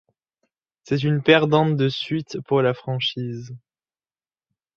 C'est 0.83 1.03
une 1.03 1.21
perdante 1.21 1.77
de 1.77 1.87
suite 1.87 2.39
pour 2.47 2.63
la 2.63 2.73
franchise. 2.73 3.55